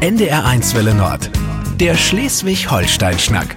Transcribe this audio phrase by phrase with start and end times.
[0.00, 1.30] NDR1 Welle Nord.
[1.78, 3.54] Der Schleswig-Holstein-Schnack.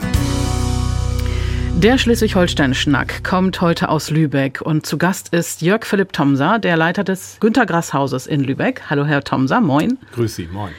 [1.77, 7.05] Der Schleswig-Holstein-Schnack kommt heute aus Lübeck und zu Gast ist Jörg Philipp Thomser, der Leiter
[7.05, 8.81] des Günter Grass Hauses in Lübeck.
[8.89, 9.97] Hallo Herr Thomser, moin.
[10.11, 10.73] Grüß Sie, moin.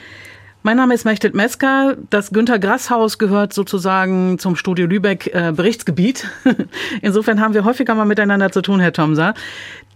[0.65, 1.95] Mein Name ist Mechthild Mesker.
[2.09, 6.27] Das Günter Grass Haus gehört sozusagen zum Studio Lübeck äh, Berichtsgebiet.
[7.03, 9.35] Insofern haben wir häufiger mal miteinander zu tun, Herr Thomser.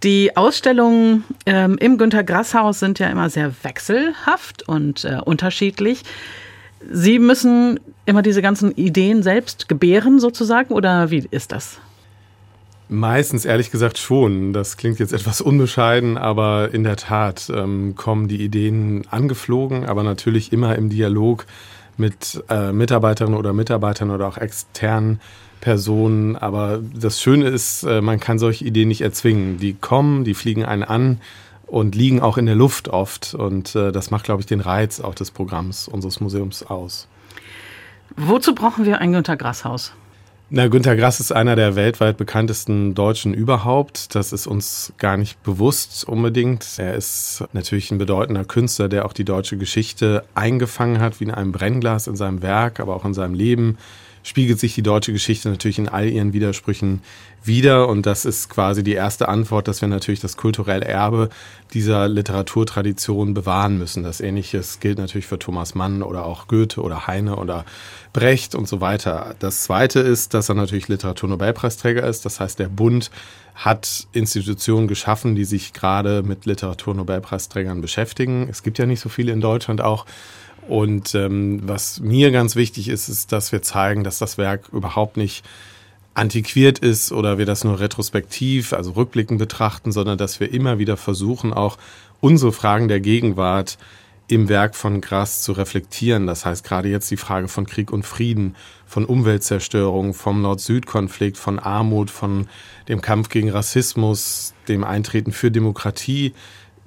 [0.04, 6.04] Die Ausstellungen ähm, im Günter Grass Haus sind ja immer sehr wechselhaft und äh, unterschiedlich.
[6.88, 11.80] Sie müssen immer diese ganzen Ideen selbst gebären sozusagen oder wie ist das?
[12.92, 14.52] Meistens ehrlich gesagt schon.
[14.52, 20.02] Das klingt jetzt etwas unbescheiden, aber in der Tat ähm, kommen die Ideen angeflogen, aber
[20.02, 21.46] natürlich immer im Dialog
[21.96, 25.20] mit äh, Mitarbeiterinnen oder Mitarbeitern oder auch externen
[25.60, 26.34] Personen.
[26.34, 29.58] Aber das Schöne ist, äh, man kann solche Ideen nicht erzwingen.
[29.58, 31.20] Die kommen, die fliegen einen an
[31.68, 33.34] und liegen auch in der Luft oft.
[33.34, 37.06] Und äh, das macht, glaube ich, den Reiz auch des Programms unseres Museums aus.
[38.16, 39.92] Wozu brauchen wir ein Günter Grass Haus?
[40.52, 44.16] Na, Günter Grass ist einer der weltweit bekanntesten Deutschen überhaupt.
[44.16, 46.66] Das ist uns gar nicht bewusst unbedingt.
[46.76, 51.30] Er ist natürlich ein bedeutender Künstler, der auch die deutsche Geschichte eingefangen hat, wie in
[51.30, 53.78] einem Brennglas in seinem Werk, aber auch in seinem Leben
[54.22, 57.00] spiegelt sich die deutsche Geschichte natürlich in all ihren Widersprüchen
[57.42, 57.88] wieder.
[57.88, 61.30] Und das ist quasi die erste Antwort, dass wir natürlich das kulturelle Erbe
[61.72, 64.02] dieser Literaturtradition bewahren müssen.
[64.02, 67.64] Das Ähnliches gilt natürlich für Thomas Mann oder auch Goethe oder Heine oder
[68.12, 69.34] Brecht und so weiter.
[69.38, 72.24] Das Zweite ist, dass er natürlich Literaturnobelpreisträger ist.
[72.24, 73.10] Das heißt, der Bund
[73.54, 78.48] hat Institutionen geschaffen, die sich gerade mit Literaturnobelpreisträgern beschäftigen.
[78.50, 80.06] Es gibt ja nicht so viele in Deutschland auch.
[80.68, 85.16] Und ähm, was mir ganz wichtig ist, ist, dass wir zeigen, dass das Werk überhaupt
[85.16, 85.44] nicht
[86.14, 90.96] antiquiert ist oder wir das nur retrospektiv, also rückblickend betrachten, sondern dass wir immer wieder
[90.96, 91.78] versuchen, auch
[92.20, 93.78] unsere Fragen der Gegenwart
[94.30, 96.26] im Werk von Grass zu reflektieren.
[96.26, 98.54] Das heißt gerade jetzt die Frage von Krieg und Frieden,
[98.86, 102.48] von Umweltzerstörung, vom Nord-Süd-Konflikt, von Armut, von
[102.88, 106.32] dem Kampf gegen Rassismus, dem Eintreten für Demokratie.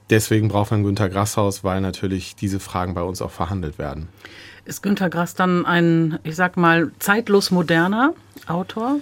[0.10, 4.08] Deswegen braucht man Günter Grasshaus, weil natürlich diese Fragen bei uns auch verhandelt werden.
[4.66, 8.14] Ist Günter Grass dann ein, ich sag mal, zeitlos moderner
[8.48, 9.00] Autor?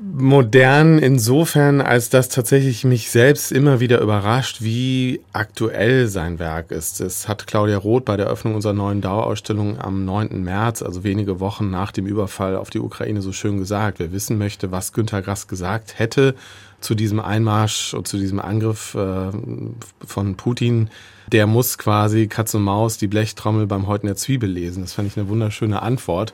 [0.00, 7.00] modern insofern, als dass tatsächlich mich selbst immer wieder überrascht, wie aktuell sein Werk ist.
[7.00, 10.42] Es hat Claudia Roth bei der Eröffnung unserer neuen Dauerausstellung am 9.
[10.42, 13.98] März, also wenige Wochen nach dem Überfall auf die Ukraine, so schön gesagt.
[13.98, 16.34] Wer wissen möchte, was Günter Grass gesagt hätte
[16.80, 19.30] zu diesem Einmarsch und zu diesem Angriff äh,
[20.04, 20.90] von Putin,
[21.32, 24.82] der muss quasi Katz und Maus die Blechtrommel beim Häuten der Zwiebel lesen.
[24.82, 26.32] Das fand ich eine wunderschöne Antwort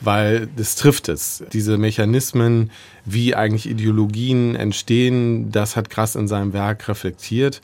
[0.00, 1.44] weil das trifft es.
[1.52, 2.70] Diese Mechanismen,
[3.04, 7.60] wie eigentlich Ideologien entstehen, das hat Grass in seinem Werk reflektiert.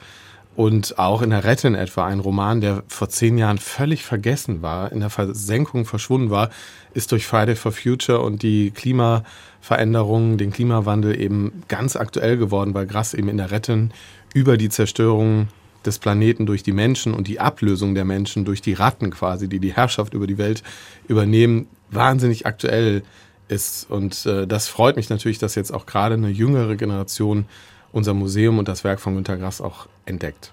[0.57, 4.93] Und auch in der Retten etwa, ein Roman, der vor zehn Jahren völlig vergessen war,
[4.93, 6.51] in der Versenkung verschwunden war,
[6.94, 12.87] ist durch Friday for Future und die Klimaveränderungen, den Klimawandel eben ganz aktuell geworden, weil
[12.87, 13.93] Grass eben in der Retten
[14.32, 15.49] über die Zerstörung
[15.84, 19.60] des Planeten durch die Menschen und die Ablösung der Menschen durch die Ratten quasi, die
[19.60, 20.62] die Herrschaft über die Welt
[21.09, 23.03] übernehmen, wahnsinnig aktuell
[23.49, 23.91] ist.
[23.91, 27.47] Und äh, das freut mich natürlich, dass jetzt auch gerade eine jüngere Generation
[27.93, 30.53] unser Museum und das Werk von Günter Grass auch entdeckt.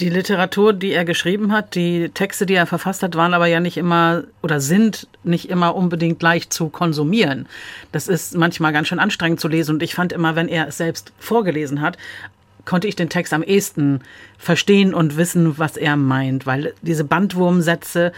[0.00, 3.58] Die Literatur, die er geschrieben hat, die Texte, die er verfasst hat, waren aber ja
[3.58, 7.46] nicht immer oder sind nicht immer unbedingt leicht zu konsumieren.
[7.90, 10.76] Das ist manchmal ganz schön anstrengend zu lesen und ich fand immer, wenn er es
[10.76, 11.98] selbst vorgelesen hat,
[12.64, 14.00] konnte ich den Text am ehesten
[14.36, 18.12] verstehen und wissen, was er meint, weil diese Bandwurmsätze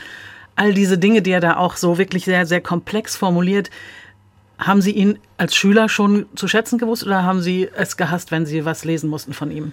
[0.56, 3.70] all diese Dinge, die er da auch so wirklich sehr, sehr komplex formuliert,
[4.58, 8.44] haben Sie ihn als Schüler schon zu schätzen gewusst oder haben Sie es gehasst, wenn
[8.44, 9.72] Sie was lesen mussten von ihm?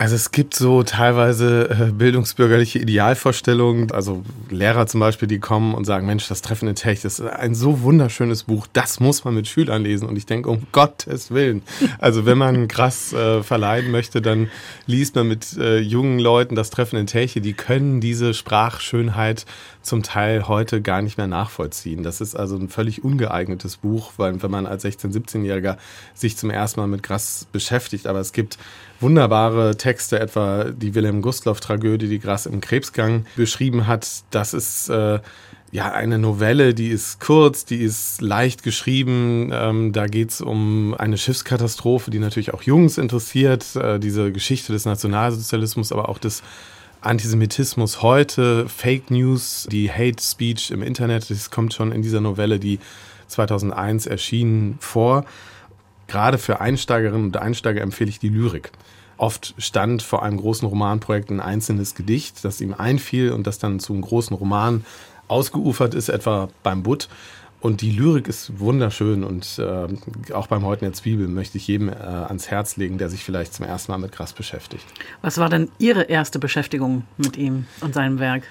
[0.00, 5.84] Also es gibt so teilweise äh, bildungsbürgerliche Idealvorstellungen, also Lehrer zum Beispiel, die kommen und
[5.84, 9.34] sagen, Mensch, das Treffen in Tech, das ist ein so wunderschönes Buch, das muss man
[9.34, 10.08] mit Schülern lesen.
[10.08, 11.60] Und ich denke, um Gottes Willen.
[11.98, 14.48] Also wenn man krass äh, verleiden möchte, dann
[14.86, 19.44] liest man mit äh, jungen Leuten das Treffen in Teche, die können diese Sprachschönheit
[19.82, 22.02] zum Teil heute gar nicht mehr nachvollziehen.
[22.02, 25.76] Das ist also ein völlig ungeeignetes Buch, weil wenn man als 16-, 17-Jähriger
[26.14, 28.06] sich zum ersten Mal mit Grass beschäftigt.
[28.06, 28.56] Aber es gibt
[29.00, 34.22] wunderbare Texte, etwa die Wilhelm Gustloff-Tragödie, die Grass im Krebsgang beschrieben hat.
[34.30, 35.20] Das ist äh,
[35.72, 39.50] ja eine Novelle, die ist kurz, die ist leicht geschrieben.
[39.52, 43.76] Ähm, da geht's um eine Schiffskatastrophe, die natürlich auch Jungs interessiert.
[43.76, 46.42] Äh, diese Geschichte des Nationalsozialismus, aber auch des
[47.00, 52.58] Antisemitismus heute, Fake News, die Hate Speech im Internet, das kommt schon in dieser Novelle,
[52.58, 52.78] die
[53.28, 55.24] 2001 erschien, vor.
[56.08, 58.72] Gerade für Einsteigerinnen und Einsteiger empfehle ich die Lyrik.
[59.20, 63.78] Oft stand vor einem großen Romanprojekt ein einzelnes Gedicht, das ihm einfiel und das dann
[63.78, 64.82] zu einem großen Roman
[65.28, 67.10] ausgeufert ist, etwa beim Butt.
[67.60, 71.90] Und die Lyrik ist wunderschön und äh, auch beim Häuten der Zwiebel möchte ich jedem
[71.90, 74.86] äh, ans Herz legen, der sich vielleicht zum ersten Mal mit Grass beschäftigt.
[75.20, 78.44] Was war denn Ihre erste Beschäftigung mit ihm und seinem Werk?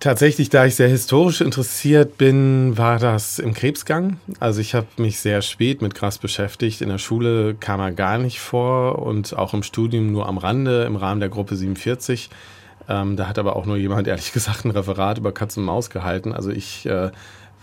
[0.00, 4.18] Tatsächlich, da ich sehr historisch interessiert bin, war das im Krebsgang.
[4.38, 6.80] Also ich habe mich sehr spät mit Grass beschäftigt.
[6.80, 10.84] In der Schule kam er gar nicht vor und auch im Studium nur am Rande
[10.84, 12.30] im Rahmen der Gruppe 47.
[12.88, 15.90] Ähm, da hat aber auch nur jemand, ehrlich gesagt, ein Referat über Katz und Maus
[15.90, 16.32] gehalten.
[16.32, 17.10] Also ich äh,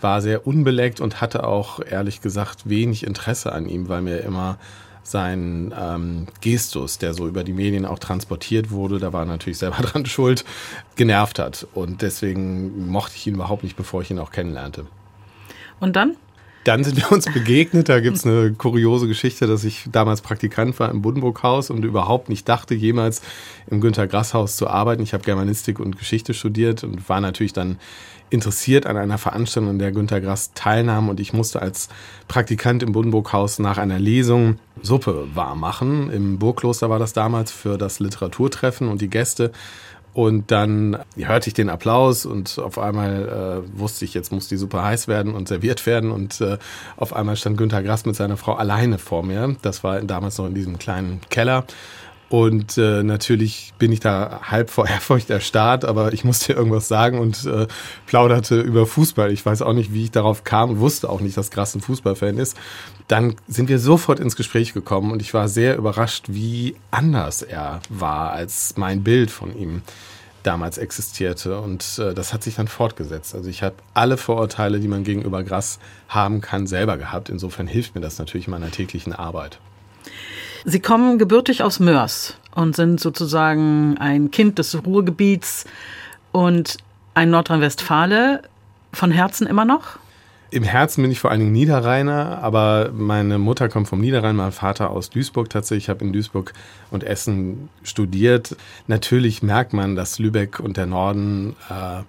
[0.00, 4.58] war sehr unbeleckt und hatte auch, ehrlich gesagt, wenig Interesse an ihm, weil mir immer
[5.10, 9.58] sein ähm, Gestus, der so über die Medien auch transportiert wurde, da war er natürlich
[9.58, 10.44] selber dran schuld,
[10.96, 11.66] genervt hat.
[11.74, 14.86] Und deswegen mochte ich ihn überhaupt nicht, bevor ich ihn auch kennenlernte.
[15.80, 16.16] Und dann?
[16.68, 17.88] Dann sind wir uns begegnet.
[17.88, 22.28] Da gibt es eine kuriose Geschichte, dass ich damals Praktikant war im Buddenburg-Haus und überhaupt
[22.28, 23.22] nicht dachte, jemals
[23.70, 25.02] im Günter Grass-Haus zu arbeiten.
[25.02, 27.78] Ich habe Germanistik und Geschichte studiert und war natürlich dann
[28.28, 31.08] interessiert an einer Veranstaltung, an der Günter Grass teilnahm.
[31.08, 31.88] Und ich musste als
[32.28, 36.10] Praktikant im Buddenburg-Haus nach einer Lesung Suppe warm machen.
[36.10, 39.52] Im Burgkloster war das damals für das Literaturtreffen und die Gäste.
[40.14, 44.56] Und dann hörte ich den Applaus und auf einmal äh, wusste ich, jetzt muss die
[44.56, 46.10] Suppe heiß werden und serviert werden.
[46.10, 46.58] Und äh,
[46.96, 49.56] auf einmal stand Günter Grass mit seiner Frau alleine vor mir.
[49.62, 51.64] Das war damals noch in diesem kleinen Keller.
[52.28, 57.18] Und äh, natürlich bin ich da halb vor Ehrfurcht erstarrt, aber ich musste irgendwas sagen
[57.18, 57.66] und äh,
[58.06, 59.32] plauderte über Fußball.
[59.32, 62.36] Ich weiß auch nicht, wie ich darauf kam wusste auch nicht, dass Grass ein Fußballfan
[62.36, 62.56] ist.
[63.08, 67.80] Dann sind wir sofort ins Gespräch gekommen und ich war sehr überrascht, wie anders er
[67.88, 69.82] war, als mein Bild von ihm
[70.42, 71.60] damals existierte.
[71.60, 73.34] Und äh, das hat sich dann fortgesetzt.
[73.34, 75.78] Also ich habe alle Vorurteile, die man gegenüber Grass
[76.08, 77.30] haben kann, selber gehabt.
[77.30, 79.58] Insofern hilft mir das natürlich in meiner täglichen Arbeit.
[80.70, 85.64] Sie kommen gebürtig aus Mörs und sind sozusagen ein Kind des Ruhrgebiets
[86.30, 86.76] und
[87.14, 88.42] ein Nordrhein-Westfale
[88.92, 89.98] von Herzen immer noch?
[90.50, 94.52] Im Herzen bin ich vor allen Dingen Niederrheiner, aber meine Mutter kommt vom Niederrhein, mein
[94.52, 95.84] Vater aus Duisburg tatsächlich.
[95.84, 96.52] Ich habe in Duisburg
[96.90, 98.54] und Essen studiert.
[98.88, 102.02] Natürlich merkt man, dass Lübeck und der Norden äh,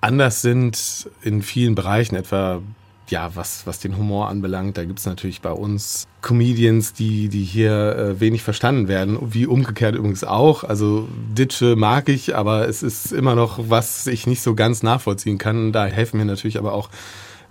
[0.00, 2.62] anders sind in vielen Bereichen, etwa
[3.10, 7.44] ja, was, was den Humor anbelangt, da gibt es natürlich bei uns Comedians, die, die
[7.44, 10.64] hier äh, wenig verstanden werden, wie umgekehrt übrigens auch.
[10.64, 15.38] Also Ditsche mag ich, aber es ist immer noch, was ich nicht so ganz nachvollziehen
[15.38, 15.72] kann.
[15.72, 16.90] Da helfen mir natürlich aber auch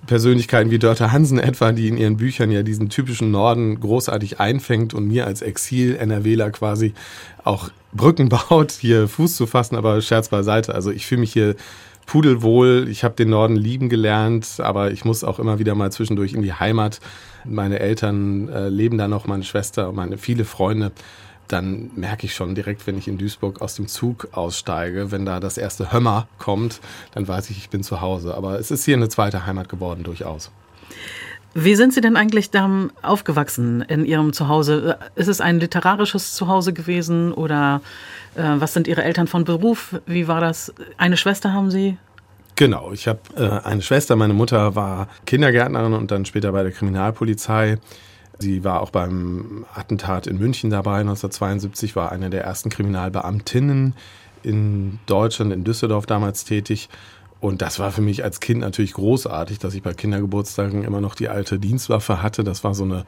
[0.06, 4.94] Persönlichkeiten wie Dörte Hansen etwa, die in ihren Büchern ja diesen typischen Norden großartig einfängt
[4.94, 6.94] und mir als Exil-NRWler quasi
[7.44, 10.76] auch Brücken baut, hier Fuß zu fassen, aber Scherz beiseite.
[10.76, 11.56] Also ich fühle mich hier
[12.08, 12.88] pudelwohl.
[12.90, 16.42] Ich habe den Norden lieben gelernt, aber ich muss auch immer wieder mal zwischendurch in
[16.42, 17.00] die Heimat.
[17.46, 20.92] Meine Eltern äh, leben da noch, meine Schwester, meine viele Freunde.
[21.48, 25.40] Dann merke ich schon direkt, wenn ich in Duisburg aus dem Zug aussteige, wenn da
[25.40, 26.82] das erste Hömmer kommt,
[27.14, 28.34] dann weiß ich, ich bin zu Hause.
[28.36, 30.52] Aber es ist hier eine zweite Heimat geworden, durchaus.
[31.60, 32.70] Wie sind Sie denn eigentlich da
[33.02, 35.00] aufgewachsen in Ihrem Zuhause?
[35.16, 37.82] Ist es ein literarisches Zuhause gewesen oder
[38.36, 40.00] äh, was sind Ihre Eltern von Beruf?
[40.06, 40.72] Wie war das?
[40.98, 41.98] Eine Schwester haben Sie?
[42.58, 44.16] Genau, ich habe äh, eine Schwester.
[44.16, 47.80] Meine Mutter war Kindergärtnerin und dann später bei der Kriminalpolizei.
[48.38, 53.96] Sie war auch beim Attentat in München dabei 1972, war eine der ersten Kriminalbeamtinnen
[54.44, 56.88] in Deutschland, in Düsseldorf damals tätig
[57.48, 61.16] und das war für mich als Kind natürlich großartig, dass ich bei Kindergeburtstagen immer noch
[61.16, 62.44] die alte Dienstwaffe hatte.
[62.44, 63.06] Das war so eine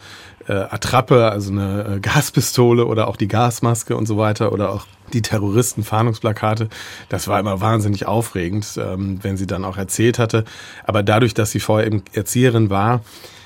[0.48, 4.86] äh, Attrappe, also eine äh, Gaspistole oder auch die Gasmaske und so weiter oder auch
[5.14, 6.70] die Terroristen-Fahndungsplakate.
[7.10, 10.46] Das war immer wahnsinnig aufregend, ähm, wenn sie dann auch erzählt hatte.
[10.86, 13.02] Aber dadurch, dass sie vorher eben Erzieherin war,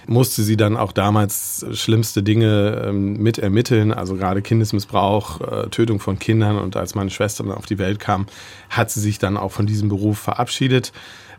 [0.08, 6.00] musste sie dann auch damals schlimmste Dinge ähm, mit ermitteln, also gerade Kindesmissbrauch, äh, Tötung
[6.00, 6.58] von Kindern.
[6.58, 8.28] Und als meine Schwester dann auf die Welt kam,
[8.70, 10.92] hat sie sich dann auch von diesem Beruf verabschiedet.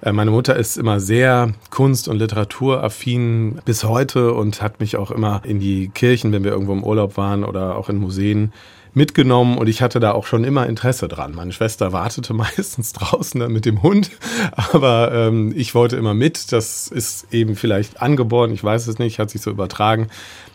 [0.02, 5.10] Äh, meine Mutter ist immer sehr kunst- und literaturaffin bis heute und hat mich auch
[5.10, 8.52] immer in die Kirchen, wenn wir irgendwo im Urlaub waren oder auch in Museen
[8.94, 11.34] mitgenommen und ich hatte da auch schon immer Interesse dran.
[11.34, 14.10] Meine Schwester wartete meistens draußen mit dem Hund,
[14.56, 16.52] aber ähm, ich wollte immer mit.
[16.52, 20.08] Das ist eben vielleicht angeboren, ich weiß es nicht, hat sich so übertragen.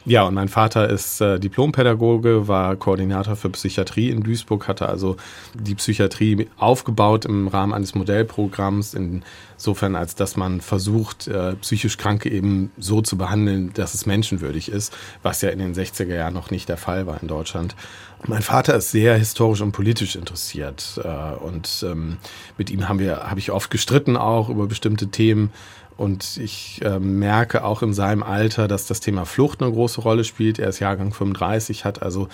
[0.05, 5.17] Ja, und mein Vater ist äh, Diplompädagoge, war Koordinator für Psychiatrie in Duisburg, hatte also
[5.53, 12.29] die Psychiatrie aufgebaut im Rahmen eines Modellprogramms, insofern als dass man versucht, äh, psychisch Kranke
[12.29, 16.49] eben so zu behandeln, dass es menschenwürdig ist, was ja in den 60er Jahren noch
[16.49, 17.75] nicht der Fall war in Deutschland.
[18.27, 22.17] Mein Vater ist sehr historisch und politisch interessiert äh, und ähm,
[22.57, 25.51] mit ihm haben wir habe ich oft gestritten auch über bestimmte Themen
[25.99, 30.23] Und ich äh, merke auch in seinem Alter, dass das Thema Flucht eine große Rolle
[30.23, 30.57] spielt.
[30.57, 32.29] Er ist Jahrgang 35, hat also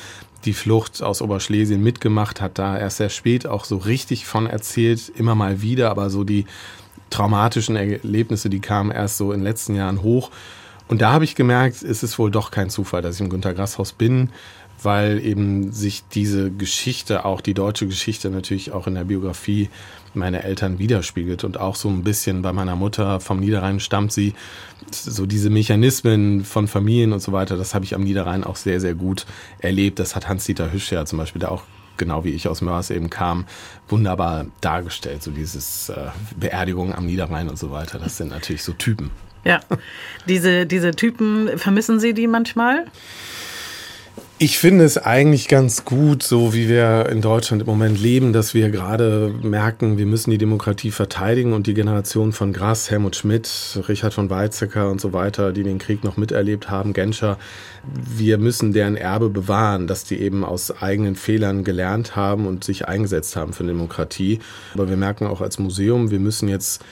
[0.46, 5.12] die Flucht aus Oberschlesien mitgemacht, hat da erst sehr spät auch so richtig von erzählt,
[5.16, 6.46] immer mal wieder, aber so die
[7.10, 10.30] traumatischen Erlebnisse, die kamen erst so in den letzten Jahren hoch.
[10.88, 13.56] Und da habe ich gemerkt, es ist wohl doch kein Zufall, dass ich im Günter
[13.56, 14.30] Grass Haus bin,
[14.84, 19.70] weil eben sich diese Geschichte, auch die deutsche Geschichte natürlich auch in der Biografie
[20.14, 24.34] meiner Eltern widerspiegelt und auch so ein bisschen bei meiner Mutter vom Niederrhein stammt sie,
[24.92, 28.80] so diese Mechanismen von Familien und so weiter, das habe ich am Niederrhein auch sehr,
[28.80, 29.26] sehr gut
[29.60, 30.00] erlebt.
[30.00, 31.64] Das hat Hans-Dieter Hüsch ja zum Beispiel da auch
[31.98, 33.46] genau wie ich aus Mörs eben kam,
[33.88, 35.24] wunderbar dargestellt.
[35.24, 38.00] So dieses äh, Beerdigung am Niederrhein und so weiter.
[38.00, 39.12] Das sind natürlich so Typen.
[39.44, 39.60] Ja,
[40.28, 42.86] diese, diese Typen, vermissen Sie die manchmal?
[44.38, 48.54] Ich finde es eigentlich ganz gut, so wie wir in Deutschland im Moment leben, dass
[48.54, 53.50] wir gerade merken, wir müssen die Demokratie verteidigen und die Generation von Grass, Helmut Schmidt,
[53.88, 57.38] Richard von Weizsäcker und so weiter, die den Krieg noch miterlebt haben, Genscher,
[57.84, 62.90] wir müssen deren Erbe bewahren, dass die eben aus eigenen Fehlern gelernt haben und sich
[62.90, 64.40] eingesetzt haben für Demokratie.
[64.74, 66.84] Aber wir merken auch als Museum, wir müssen jetzt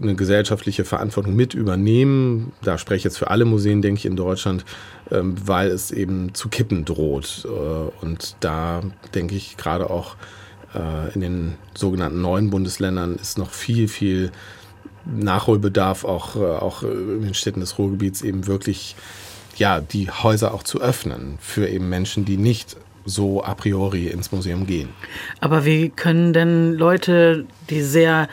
[0.00, 2.52] eine gesellschaftliche Verantwortung mit übernehmen.
[2.62, 4.64] Da spreche ich jetzt für alle Museen, denke ich, in Deutschland,
[5.10, 7.46] ähm, weil es eben zu kippen droht.
[7.46, 8.82] Äh, und da
[9.14, 10.16] denke ich gerade auch
[10.74, 14.32] äh, in den sogenannten neuen Bundesländern ist noch viel, viel
[15.06, 18.96] Nachholbedarf, auch, äh, auch in den Städten des Ruhrgebiets eben wirklich,
[19.56, 22.76] ja, die Häuser auch zu öffnen für eben Menschen, die nicht
[23.06, 24.88] so a priori ins Museum gehen.
[25.40, 28.28] Aber wie können denn Leute, die sehr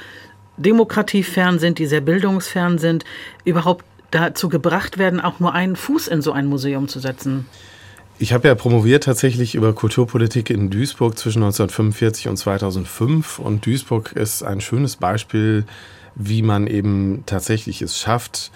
[0.57, 3.05] demokratiefern sind, die sehr bildungsfern sind,
[3.43, 7.45] überhaupt dazu gebracht werden, auch nur einen Fuß in so ein Museum zu setzen?
[8.19, 14.11] Ich habe ja promoviert tatsächlich über Kulturpolitik in Duisburg zwischen 1945 und 2005 und Duisburg
[14.13, 15.65] ist ein schönes Beispiel,
[16.15, 18.51] wie man eben tatsächlich es schafft,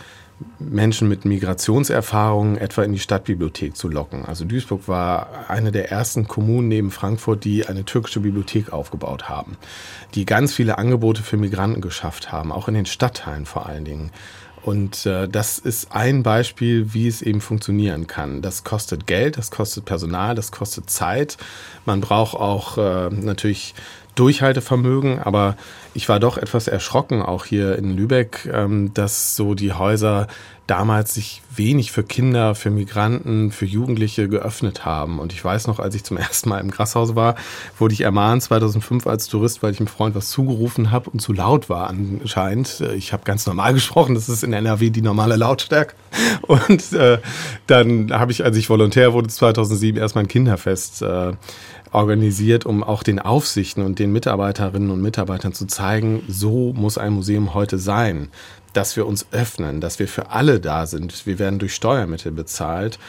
[0.60, 4.26] Menschen mit Migrationserfahrungen etwa in die Stadtbibliothek zu locken.
[4.26, 9.58] Also Duisburg war eine der ersten Kommunen neben Frankfurt, die eine türkische Bibliothek aufgebaut haben,
[10.14, 14.12] die ganz viele Angebote für Migranten geschafft haben, auch in den Stadtteilen vor allen Dingen.
[14.68, 18.42] Und äh, das ist ein Beispiel, wie es eben funktionieren kann.
[18.42, 21.38] Das kostet Geld, das kostet Personal, das kostet Zeit.
[21.86, 23.76] Man braucht auch äh, natürlich
[24.18, 25.56] Durchhaltevermögen, aber
[25.94, 30.28] ich war doch etwas erschrocken, auch hier in Lübeck, ähm, dass so die Häuser
[30.68, 35.20] damals sich wenig für Kinder, für Migranten, für Jugendliche geöffnet haben.
[35.20, 37.36] Und ich weiß noch, als ich zum ersten Mal im Grasshaus war,
[37.80, 41.34] wurde ich ermahnt 2005 als Tourist, weil ich einem Freund was zugerufen habe und zu
[41.34, 42.82] laut war anscheinend.
[42.96, 45.96] Ich habe ganz normal gesprochen, das ist in NRW die normale Lautstärke.
[46.42, 47.20] Und äh,
[47.68, 51.34] dann habe ich, als ich Volontär wurde 2007, erstmal ein Kinderfest äh,
[51.92, 57.14] organisiert, um auch den Aufsichten und den Mitarbeiterinnen und Mitarbeitern zu zeigen, so muss ein
[57.14, 58.30] Museum heute sein,
[58.78, 61.26] dass wir uns öffnen, dass wir für alle da sind.
[61.26, 63.00] Wir werden durch Steuermittel bezahlt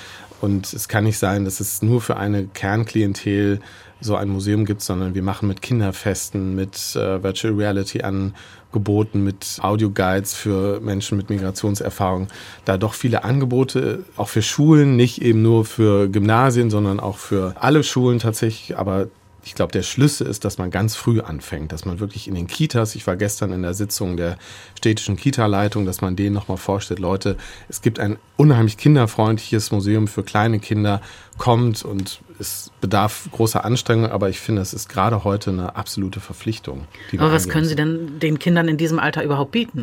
[0.40, 3.60] und es kann nicht sein, dass es nur für eine Kernklientel
[4.00, 9.58] so ein Museum gibt, sondern wir machen mit Kinderfesten, mit äh, Virtual Reality Angeboten, mit
[9.60, 12.28] Audioguides für Menschen mit Migrationserfahrung,
[12.64, 17.54] da doch viele Angebote, auch für Schulen, nicht eben nur für Gymnasien, sondern auch für
[17.60, 19.08] alle Schulen tatsächlich, aber
[19.44, 22.46] ich glaube, der Schlüssel ist, dass man ganz früh anfängt, dass man wirklich in den
[22.46, 24.36] Kitas, ich war gestern in der Sitzung der
[24.76, 27.36] städtischen Kita-Leitung, dass man denen nochmal vorstellt, Leute,
[27.68, 31.00] es gibt ein unheimlich kinderfreundliches Museum für kleine Kinder,
[31.38, 36.20] kommt und es bedarf großer Anstrengung, aber ich finde, es ist gerade heute eine absolute
[36.20, 36.86] Verpflichtung.
[37.16, 39.82] aber was können Sie denn den Kindern in diesem Alter überhaupt bieten?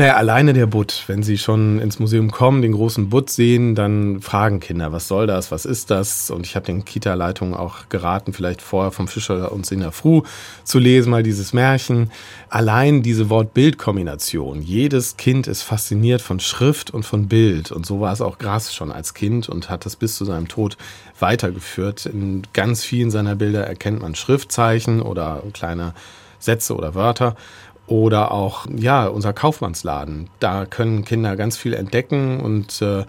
[0.00, 1.02] Naja, alleine der Butt.
[1.08, 5.26] Wenn Sie schon ins Museum kommen, den großen Butt sehen, dann fragen Kinder, was soll
[5.26, 6.30] das, was ist das?
[6.30, 10.22] Und ich habe den Kita-Leitungen auch geraten, vielleicht vorher vom Fischer und Sinner Fru
[10.62, 12.12] zu lesen, mal dieses Märchen.
[12.48, 14.62] Allein diese Wort-Bild-Kombination.
[14.62, 17.72] Jedes Kind ist fasziniert von Schrift und von Bild.
[17.72, 20.46] Und so war es auch Grass schon als Kind und hat das bis zu seinem
[20.46, 20.76] Tod
[21.18, 22.06] weitergeführt.
[22.06, 25.92] In ganz vielen seiner Bilder erkennt man Schriftzeichen oder kleine
[26.38, 27.36] Sätze oder Wörter
[27.88, 30.30] oder auch, ja, unser Kaufmannsladen.
[30.40, 33.04] Da können Kinder ganz viel entdecken und äh,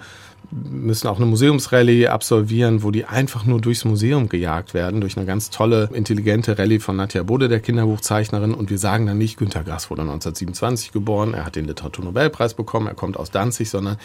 [0.51, 5.25] müssen auch eine Museumsrallye absolvieren, wo die einfach nur durchs Museum gejagt werden, durch eine
[5.25, 8.53] ganz tolle, intelligente Rallye von Nadja Bode, der Kinderbuchzeichnerin.
[8.53, 12.87] Und wir sagen dann nicht, Günter Grass wurde 1927 geboren, er hat den Literaturnobelpreis bekommen,
[12.87, 13.97] er kommt aus Danzig, sondern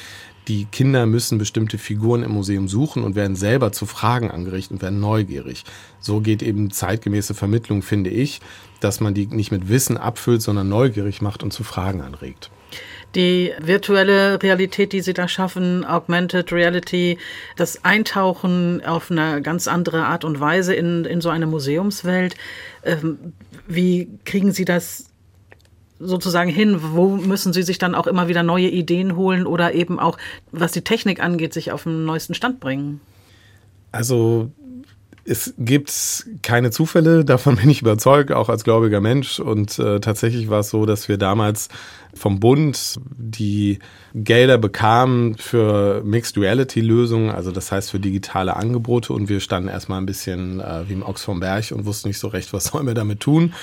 [0.46, 4.82] die Kinder müssen bestimmte Figuren im Museum suchen und werden selber zu Fragen angerichtet und
[4.82, 5.64] werden neugierig.
[6.00, 8.40] So geht eben zeitgemäße Vermittlung, finde ich,
[8.80, 12.50] dass man die nicht mit Wissen abfüllt, sondern neugierig macht und zu Fragen anregt.
[13.14, 17.18] Die virtuelle Realität, die Sie da schaffen, Augmented Reality,
[17.56, 22.34] das Eintauchen auf eine ganz andere Art und Weise in, in so eine Museumswelt,
[22.82, 23.32] ähm,
[23.68, 25.10] wie kriegen Sie das
[26.00, 26.78] sozusagen hin?
[26.80, 30.18] Wo müssen Sie sich dann auch immer wieder neue Ideen holen oder eben auch,
[30.50, 33.00] was die Technik angeht, sich auf den neuesten Stand bringen?
[33.92, 34.50] Also
[35.26, 39.40] es gibt keine Zufälle, davon bin ich überzeugt, auch als gläubiger Mensch.
[39.40, 41.68] Und äh, tatsächlich war es so, dass wir damals
[42.12, 43.78] vom Bund die
[44.14, 49.12] Gelder bekamen für Mixed Reality Lösungen, also das heißt für digitale Angebote.
[49.12, 52.18] Und wir standen erstmal ein bisschen äh, wie im Ochs vom Berg und wussten nicht
[52.18, 53.54] so recht, was sollen wir damit tun.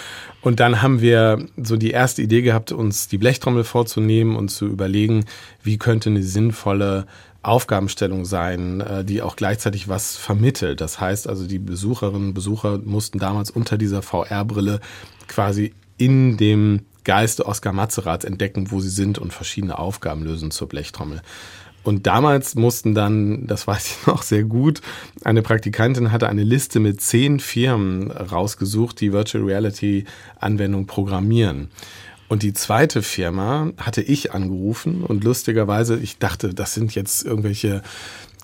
[0.41, 4.65] Und dann haben wir so die erste Idee gehabt, uns die Blechtrommel vorzunehmen und zu
[4.65, 5.25] überlegen,
[5.62, 7.06] wie könnte eine sinnvolle
[7.43, 10.81] Aufgabenstellung sein, äh, die auch gleichzeitig was vermittelt.
[10.81, 14.79] Das heißt also, die Besucherinnen und Besucher mussten damals unter dieser VR-Brille
[15.27, 20.69] quasi in dem Geiste Oskar Matzerath entdecken, wo sie sind und verschiedene Aufgaben lösen zur
[20.69, 21.21] Blechtrommel.
[21.83, 24.81] Und damals mussten dann, das weiß ich noch sehr gut,
[25.24, 30.05] eine Praktikantin hatte eine Liste mit zehn Firmen rausgesucht, die Virtual Reality
[30.39, 31.69] Anwendung programmieren.
[32.32, 37.82] Und die zweite Firma hatte ich angerufen und lustigerweise, ich dachte, das sind jetzt irgendwelche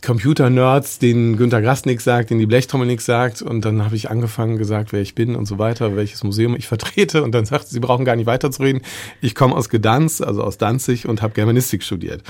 [0.06, 3.41] Computer-Nerds, denen Günter Grass nichts sagt, denen die Blechtrommel nichts sagt.
[3.41, 6.67] Und dann habe ich angefangen, gesagt, wer ich bin und so weiter, welches Museum ich
[6.67, 7.24] vertrete.
[7.24, 8.82] Und dann sagte sie, brauchen gar nicht weiterzureden.
[9.22, 12.24] Ich komme aus Gedanz, also aus Danzig und habe Germanistik studiert.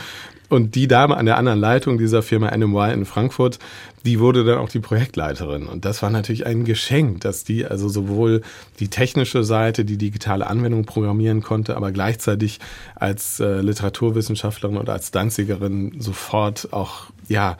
[0.50, 3.60] Und die Dame an der anderen Leitung dieser Firma NMY in Frankfurt,
[4.06, 5.68] die wurde dann auch die Projektleiterin.
[5.68, 8.42] Und das war natürlich ein Geschenk, dass die also sowohl
[8.80, 12.60] die technische Seite, die digitale Anwendung programmieren konnte, aber gleichzeitig
[12.96, 17.58] als äh, Literaturwissenschaftlerin und als Danzigerin sofort auch, ja,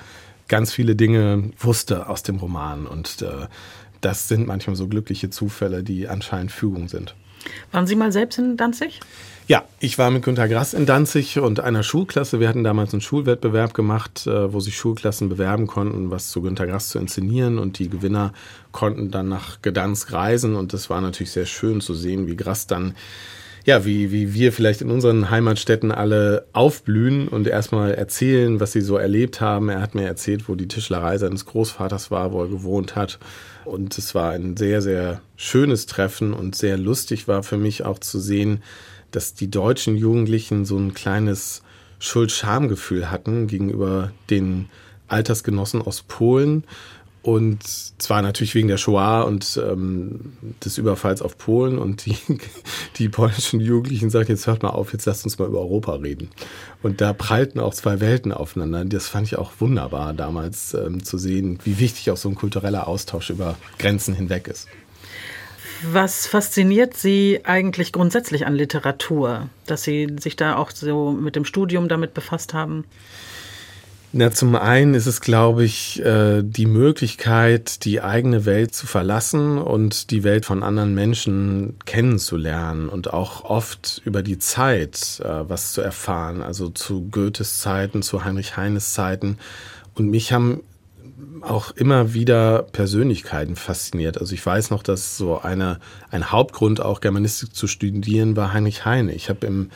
[0.48, 2.88] ganz viele Dinge wusste aus dem Roman.
[2.88, 3.48] Und äh,
[4.00, 7.16] das sind manchmal so glückliche Zufälle, die anscheinend Fügung sind.
[7.72, 9.02] Waren Sie mal selbst in Danzig?
[9.48, 12.42] Ja, ich war mit Günter Grass in Danzig und einer Schulklasse.
[12.42, 16.68] Wir hatten damals einen Schulwettbewerb gemacht, äh, wo sich Schulklassen bewerben konnten, was zu Günter
[16.68, 17.58] Grass zu inszenieren.
[17.58, 18.34] Und die Gewinner
[18.74, 20.56] konnten dann nach Gdansk reisen.
[20.56, 22.94] Und das war natürlich sehr schön zu sehen, wie Grass dann
[23.64, 28.80] ja, wie, wie wir vielleicht in unseren Heimatstädten alle aufblühen und erstmal erzählen, was sie
[28.80, 29.68] so erlebt haben.
[29.68, 33.20] Er hat mir erzählt, wo die Tischlerei seines Großvaters war, wo er gewohnt hat.
[33.66, 38.00] Und es war ein sehr, sehr schönes Treffen und sehr lustig war für mich auch
[38.00, 38.64] zu sehen,
[39.18, 41.64] dass die deutschen Jugendlichen so ein kleines
[41.98, 44.70] Schuld-Scham-Gefühl hatten gegenüber den
[45.08, 46.66] Altersgenossen aus Polen.
[47.24, 51.80] Und zwar natürlich wegen der Shoah und ähm, des Überfalls auf Polen.
[51.80, 52.16] Und die,
[52.98, 56.30] die polnischen Jugendlichen sagten, jetzt hört mal auf, jetzt lasst uns mal über Europa reden.
[56.84, 58.86] Und da prallten auch zwei Welten aufeinander.
[58.86, 62.88] Das fand ich auch wunderbar damals ähm, zu sehen, wie wichtig auch so ein kultureller
[62.88, 64.68] Austausch über Grenzen hinweg ist.
[65.84, 71.46] Was fasziniert Sie eigentlich grundsätzlich an Literatur, dass Sie sich da auch so mit dem
[71.46, 72.86] Studium damit befasst haben?
[74.14, 79.58] Na, zum einen ist es, glaube ich, äh, die Möglichkeit, die eigene Welt zu verlassen
[79.58, 85.74] und die Welt von anderen Menschen kennenzulernen und auch oft über die Zeit äh, was
[85.74, 89.38] zu erfahren, also zu Goethes Zeiten, zu Heinrich Heines Zeiten.
[89.94, 90.62] Und mich haben
[91.42, 94.20] auch immer wieder Persönlichkeiten fasziniert.
[94.20, 95.80] Also ich weiß noch, dass so eine,
[96.12, 99.14] ein Hauptgrund auch Germanistik zu studieren war Heinrich Heine.
[99.14, 99.70] Ich habe im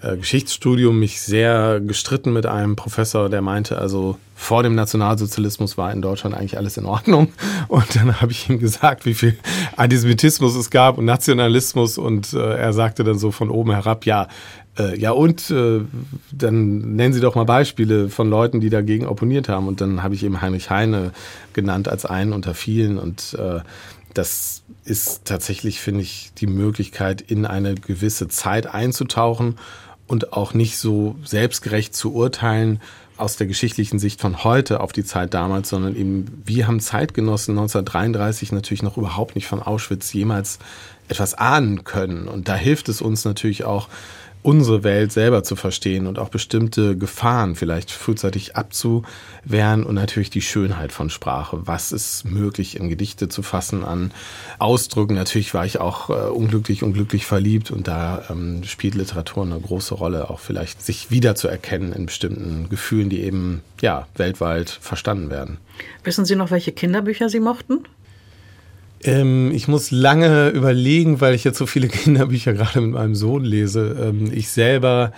[0.00, 5.92] äh, Geschichtsstudium mich sehr gestritten mit einem Professor, der meinte, also vor dem Nationalsozialismus war
[5.92, 7.32] in Deutschland eigentlich alles in Ordnung.
[7.68, 9.36] Und dann habe ich ihm gesagt, wie viel
[9.76, 11.98] Antisemitismus es gab und Nationalismus.
[11.98, 14.28] Und äh, er sagte dann so von oben herab, ja,
[14.78, 15.80] äh, ja und äh,
[16.32, 19.68] dann nennen Sie doch mal Beispiele von Leuten, die dagegen opponiert haben.
[19.68, 21.12] Und dann habe ich eben Heinrich Heine
[21.52, 22.98] genannt als einen unter vielen.
[22.98, 23.60] Und äh,
[24.14, 29.58] das ist tatsächlich, finde ich, die Möglichkeit, in eine gewisse Zeit einzutauchen
[30.06, 32.80] und auch nicht so selbstgerecht zu urteilen
[33.18, 37.58] aus der geschichtlichen Sicht von heute auf die Zeit damals, sondern eben wir haben Zeitgenossen
[37.58, 40.60] 1933 natürlich noch überhaupt nicht von Auschwitz jemals
[41.08, 42.28] etwas ahnen können.
[42.28, 43.88] Und da hilft es uns natürlich auch,
[44.42, 50.42] unsere Welt selber zu verstehen und auch bestimmte Gefahren vielleicht frühzeitig abzuwehren und natürlich die
[50.42, 51.66] Schönheit von Sprache.
[51.66, 54.12] Was ist möglich in Gedichte zu fassen an
[54.58, 55.14] Ausdrücken?
[55.14, 59.94] Natürlich war ich auch äh, unglücklich, unglücklich verliebt und da ähm, spielt Literatur eine große
[59.94, 65.58] Rolle, auch vielleicht sich wiederzuerkennen in bestimmten Gefühlen, die eben ja weltweit verstanden werden.
[66.04, 67.84] Wissen Sie noch, welche Kinderbücher Sie mochten?
[69.04, 73.44] Ähm, ich muss lange überlegen, weil ich jetzt so viele Kinderbücher gerade mit meinem Sohn
[73.44, 73.96] lese.
[74.00, 75.12] Ähm, ich selber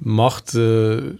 [0.00, 1.18] mochte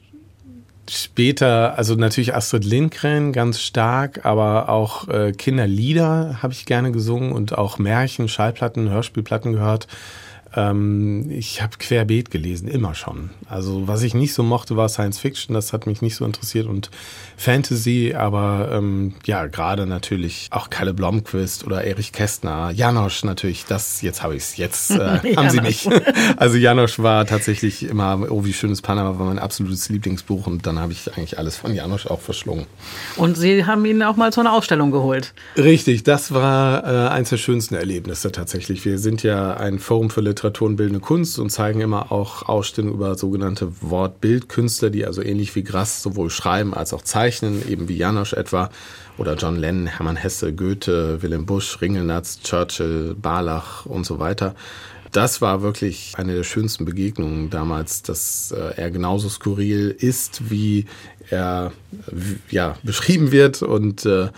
[0.89, 7.33] später, also natürlich Astrid Lindgren ganz stark, aber auch äh, Kinderlieder habe ich gerne gesungen
[7.33, 9.87] und auch Märchen, Schallplatten, Hörspielplatten gehört.
[10.57, 13.31] Ähm, ich habe querbeet gelesen, immer schon.
[13.49, 16.67] Also was ich nicht so mochte, war Science Fiction, das hat mich nicht so interessiert
[16.67, 16.91] und
[17.37, 24.01] Fantasy, aber ähm, ja, gerade natürlich auch Kalle Blomqvist oder Erich Kästner, Janosch natürlich, das,
[24.01, 25.89] jetzt habe ich es, jetzt äh, haben sie mich.
[26.37, 30.79] Also Janosch war tatsächlich immer, oh wie schönes Panama war mein absolutes Lieblingsbuch und dann
[30.79, 32.67] habe ich eigentlich alles von Janosch auch verschlungen.
[33.17, 35.35] Und Sie haben ihn auch mal zu einer Ausstellung geholt.
[35.57, 38.85] Richtig, das war äh, eins der schönsten Erlebnisse tatsächlich.
[38.85, 42.95] Wir sind ja ein Forum für Literatur und bildende Kunst und zeigen immer auch Ausstellungen
[42.95, 47.97] über sogenannte Wort-Bild-Künstler, die also ähnlich wie Grass sowohl schreiben als auch zeichnen, eben wie
[47.97, 48.71] Janosch etwa
[49.17, 54.55] oder John Lennon, Hermann Hesse, Goethe, Willem Busch, Ringelnatz, Churchill, Barlach und so weiter.
[55.13, 60.85] Das war wirklich eine der schönsten Begegnungen damals, dass äh, er genauso skurril ist, wie
[61.31, 61.73] er
[62.51, 64.29] ja, beschrieben wird und äh,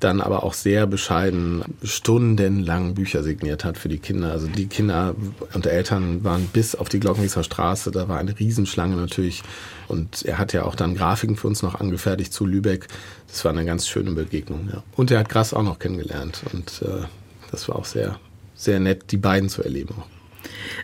[0.00, 4.32] dann aber auch sehr bescheiden stundenlang Bücher signiert hat für die Kinder.
[4.32, 5.14] Also die Kinder
[5.54, 9.42] und Eltern waren bis auf die Glockenwieser Straße, da war eine Riesenschlange natürlich.
[9.88, 12.88] Und er hat ja auch dann Grafiken für uns noch angefertigt zu Lübeck.
[13.26, 14.68] Das war eine ganz schöne Begegnung.
[14.72, 14.82] Ja.
[14.96, 16.42] Und er hat Grass auch noch kennengelernt.
[16.52, 17.06] Und äh,
[17.50, 18.18] das war auch sehr,
[18.54, 19.94] sehr nett, die beiden zu erleben.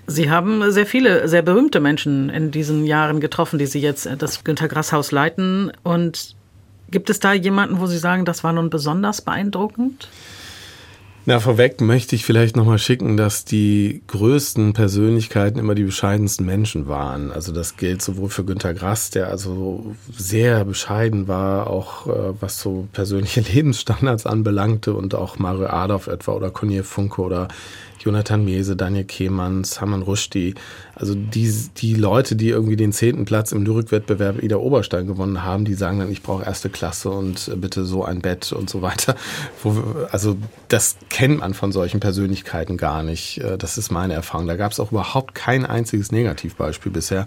[0.07, 4.44] Sie haben sehr viele, sehr berühmte Menschen in diesen Jahren getroffen, die Sie jetzt das
[4.44, 5.72] Günter Grass Haus leiten.
[5.83, 6.35] Und
[6.90, 10.09] Gibt es da jemanden, wo Sie sagen, das war nun besonders beeindruckend?
[11.27, 16.87] Na, vorweg möchte ich vielleicht nochmal schicken, dass die größten Persönlichkeiten immer die bescheidensten Menschen
[16.87, 17.33] waren.
[17.33, 22.61] Also das gilt sowohl für Günter Grass, der also sehr bescheiden war, auch äh, was
[22.61, 27.49] so persönliche Lebensstandards anbelangte und auch Mario Adolf etwa oder Cornier Funke oder
[28.01, 30.55] Jonathan Mese, Daniel Kehmann, Saman Rushdie,
[30.96, 35.64] also die, die Leute, die irgendwie den zehnten Platz im Lyrikwettbewerb Ida Oberstein gewonnen haben,
[35.64, 39.16] die sagen dann, ich brauche erste Klasse und bitte so ein Bett und so weiter.
[40.11, 40.37] also
[40.68, 43.38] das kennt man von solchen Persönlichkeiten gar nicht.
[43.38, 44.46] Äh, das ist meine Erfahrung.
[44.46, 47.26] Da gab es auch überhaupt kein einziges Negativbeispiel bisher.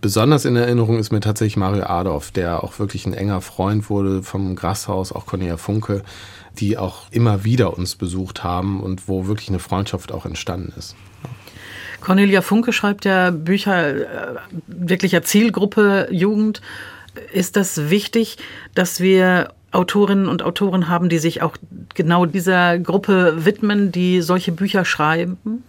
[0.00, 4.22] Besonders in Erinnerung ist mir tatsächlich Mario Adolf, der auch wirklich ein enger Freund wurde
[4.22, 6.02] vom Grashaus, auch Cornelia Funke
[6.58, 10.96] die auch immer wieder uns besucht haben und wo wirklich eine Freundschaft auch entstanden ist.
[12.00, 16.60] Cornelia Funke schreibt ja Bücher äh, wirklicher Zielgruppe Jugend.
[17.32, 18.38] Ist das wichtig,
[18.74, 21.56] dass wir Autorinnen und Autoren haben, die sich auch
[21.94, 25.62] genau dieser Gruppe widmen, die solche Bücher schreiben?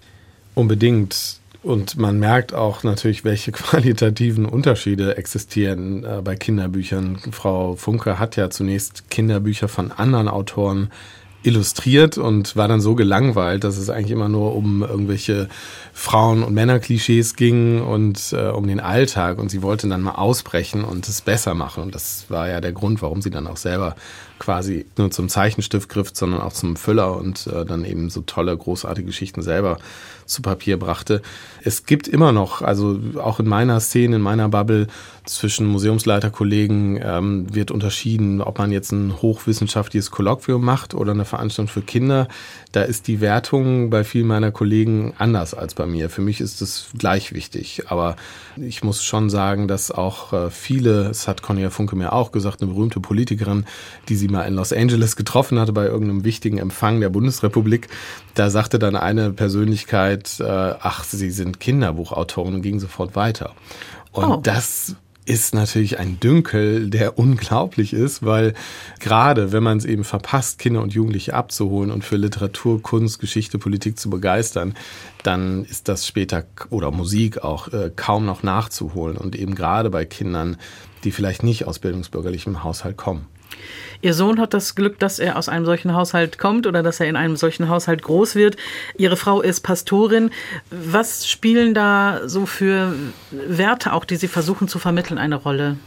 [0.56, 1.40] Unbedingt.
[1.62, 7.18] Und man merkt auch natürlich, welche qualitativen Unterschiede existieren äh, bei Kinderbüchern.
[7.32, 10.90] Frau Funke hat ja zunächst Kinderbücher von anderen Autoren
[11.44, 15.48] illustriert und war dann so gelangweilt, dass es eigentlich immer nur um irgendwelche
[15.94, 19.40] Frauen- und Männerklischees ging und äh, um den Alltag.
[19.40, 21.84] Und sie wollte dann mal ausbrechen und es besser machen.
[21.84, 23.96] Und das war ja der Grund, warum sie dann auch selber
[24.38, 28.56] quasi nur zum Zeichenstift griff, sondern auch zum Füller und äh, dann eben so tolle,
[28.56, 29.80] großartige Geschichten selber
[30.30, 31.22] zu Papier brachte.
[31.64, 34.88] Es gibt immer noch, also auch in meiner Szene, in meiner Bubble
[35.26, 41.72] zwischen Museumsleiterkollegen ähm, wird unterschieden, ob man jetzt ein hochwissenschaftliches Kolloquium macht oder eine Veranstaltung
[41.72, 42.28] für Kinder.
[42.72, 46.10] Da ist die Wertung bei vielen meiner Kollegen anders als bei mir.
[46.10, 47.84] Für mich ist es gleich wichtig.
[47.88, 48.16] Aber
[48.58, 52.62] ich muss schon sagen, dass auch äh, viele, es hat Cornelia Funke mir auch gesagt,
[52.62, 53.66] eine berühmte Politikerin,
[54.08, 57.88] die sie mal in Los Angeles getroffen hatte bei irgendeinem wichtigen Empfang der Bundesrepublik,
[58.36, 63.54] da sagte dann eine Persönlichkeit, äh, ach, sie sind Kinderbuchautorin und ging sofort weiter.
[64.12, 64.40] Und oh.
[64.42, 64.96] das
[65.30, 68.56] ist natürlich ein Dünkel, der unglaublich ist, weil
[69.00, 73.60] gerade wenn man es eben verpasst, Kinder und Jugendliche abzuholen und für Literatur, Kunst, Geschichte,
[73.60, 74.74] Politik zu begeistern,
[75.22, 80.04] dann ist das später oder Musik auch äh, kaum noch nachzuholen und eben gerade bei
[80.04, 80.58] Kindern,
[81.04, 83.28] die vielleicht nicht aus bildungsbürgerlichem Haushalt kommen.
[84.02, 87.08] Ihr Sohn hat das Glück, dass er aus einem solchen Haushalt kommt oder dass er
[87.08, 88.56] in einem solchen Haushalt groß wird.
[88.98, 90.32] Ihre Frau ist Pastorin.
[90.72, 92.94] Was spielen da so für
[93.32, 95.78] Werte auch, die Sie versuchen zu vermitteln, eine Rolle?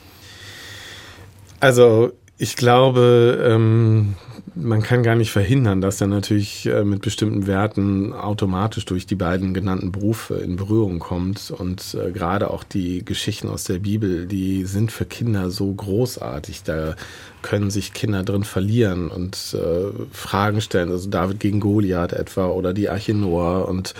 [1.61, 4.17] Also ich glaube, ähm,
[4.55, 9.15] man kann gar nicht verhindern, dass er natürlich äh, mit bestimmten Werten automatisch durch die
[9.15, 11.51] beiden genannten Berufe in Berührung kommt.
[11.51, 16.63] Und äh, gerade auch die Geschichten aus der Bibel, die sind für Kinder so großartig.
[16.65, 16.97] Da
[17.41, 20.91] können sich Kinder drin verlieren und äh, Fragen stellen.
[20.91, 23.95] Also David gegen Goliath etwa oder die Arche Noah und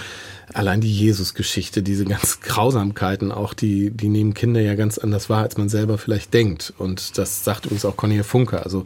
[0.53, 5.43] allein die Jesus-Geschichte, diese ganz Grausamkeiten auch, die, die nehmen Kinder ja ganz anders wahr,
[5.43, 6.73] als man selber vielleicht denkt.
[6.79, 8.63] Und das sagt uns auch Cornelia Funke.
[8.63, 8.85] Also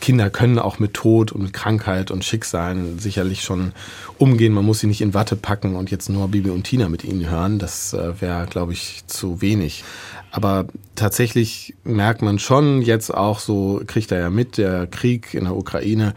[0.00, 3.72] Kinder können auch mit Tod und mit Krankheit und Schicksalen sicherlich schon
[4.18, 4.52] umgehen.
[4.52, 7.28] Man muss sie nicht in Watte packen und jetzt nur Bibi und Tina mit ihnen
[7.28, 7.58] hören.
[7.58, 9.84] Das äh, wäre, glaube ich, zu wenig.
[10.30, 15.44] Aber tatsächlich merkt man schon jetzt auch so, kriegt er ja mit, der Krieg in
[15.44, 16.14] der Ukraine,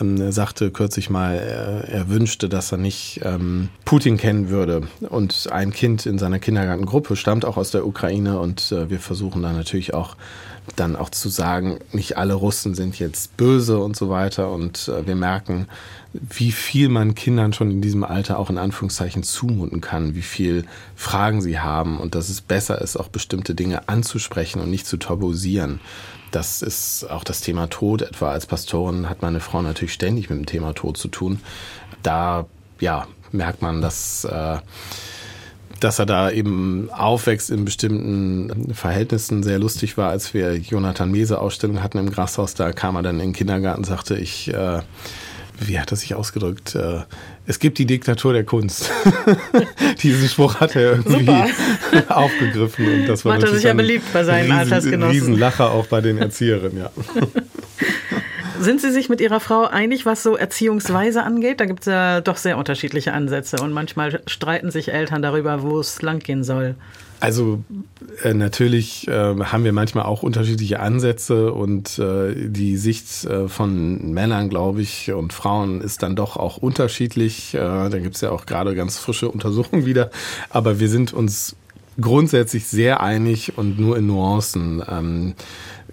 [0.00, 4.88] ähm, sagte kürzlich mal, er, er, wünschte, dass er nicht ähm, Putin kennen würde.
[5.08, 9.42] Und ein Kind in seiner Kindergartengruppe stammt auch aus der Ukraine und äh, wir versuchen
[9.42, 10.16] da natürlich auch
[10.76, 14.50] dann auch zu sagen, nicht alle Russen sind jetzt böse und so weiter.
[14.50, 15.66] Und äh, wir merken,
[16.12, 20.64] wie viel man Kindern schon in diesem Alter auch in Anführungszeichen zumuten kann, wie viel
[20.96, 24.96] Fragen sie haben und dass es besser ist, auch bestimmte Dinge anzusprechen und nicht zu
[24.96, 25.80] tabuisieren.
[26.30, 28.02] Das ist auch das Thema Tod.
[28.02, 31.40] Etwa als Pastorin hat meine Frau natürlich ständig mit dem Thema Tod zu tun.
[32.02, 32.46] Da
[32.78, 34.58] ja, merkt man, dass äh,
[35.80, 39.42] dass er da eben aufwächst in bestimmten Verhältnissen.
[39.42, 43.16] Sehr lustig war, als wir Jonathan Mese Ausstellung hatten im Grashaus, da kam er dann
[43.16, 44.80] in den Kindergarten und sagte, ich, äh,
[45.60, 46.74] wie hat er sich ausgedrückt?
[46.74, 47.00] Äh,
[47.46, 48.90] es gibt die Diktatur der Kunst.
[50.02, 51.28] Diesen Spruch hat er irgendwie
[52.08, 55.12] aufgegriffen und das war Macht er sich ja beliebt bei seinen Riesen, Altersgenossen.
[55.12, 56.90] Riesenlacher auch bei den Erzieherinnen, ja.
[58.60, 61.60] Sind Sie sich mit Ihrer Frau einig, was so Erziehungsweise angeht?
[61.60, 65.80] Da gibt es ja doch sehr unterschiedliche Ansätze und manchmal streiten sich Eltern darüber, wo
[65.80, 66.74] es langgehen soll.
[67.20, 67.64] Also
[68.22, 74.12] äh, natürlich äh, haben wir manchmal auch unterschiedliche Ansätze und äh, die Sicht äh, von
[74.12, 77.54] Männern, glaube ich, und Frauen ist dann doch auch unterschiedlich.
[77.54, 80.10] Äh, da gibt es ja auch gerade ganz frische Untersuchungen wieder.
[80.50, 81.56] Aber wir sind uns
[81.98, 84.82] grundsätzlich sehr einig und nur in Nuancen.
[84.86, 85.34] Ähm,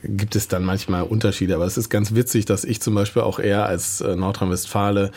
[0.03, 1.55] gibt es dann manchmal Unterschiede.
[1.55, 5.11] Aber es ist ganz witzig, dass ich zum Beispiel auch eher als äh, Nordrhein-Westfale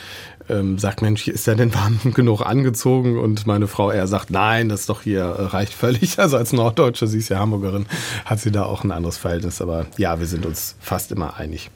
[0.48, 3.18] ähm, sagt, Mensch, ist der denn warm genug angezogen?
[3.18, 6.18] Und meine Frau eher sagt, nein, das doch hier äh, reicht völlig.
[6.20, 7.86] Also als Norddeutsche, sie ist ja Hamburgerin,
[8.24, 9.62] hat sie da auch ein anderes Verhältnis.
[9.62, 11.70] Aber ja, wir sind uns fast immer einig.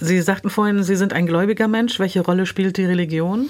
[0.00, 1.98] Sie sagten vorhin, Sie sind ein gläubiger Mensch.
[1.98, 3.48] Welche Rolle spielt die Religion?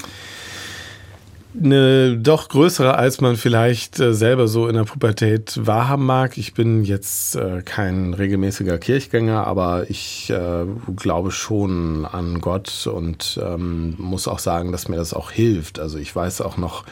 [1.63, 6.39] Eine doch größere, als man vielleicht äh, selber so in der Pubertät wahrhaben mag.
[6.39, 10.65] Ich bin jetzt äh, kein regelmäßiger Kirchgänger, aber ich äh,
[10.97, 15.79] glaube schon an Gott und ähm, muss auch sagen, dass mir das auch hilft.
[15.79, 16.85] Also ich weiß auch noch,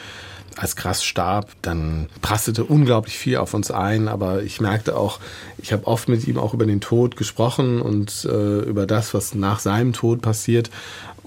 [0.57, 5.21] als Krass starb, dann prasselte unglaublich viel auf uns ein, aber ich merkte auch,
[5.59, 9.35] ich habe oft mit ihm auch über den Tod gesprochen und äh, über das, was
[9.35, 10.71] nach seinem Tod passiert.